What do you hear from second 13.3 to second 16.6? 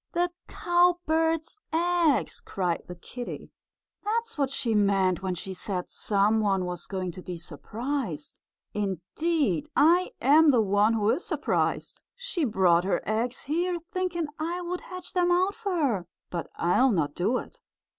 here, thinking I would hatch them out for her, but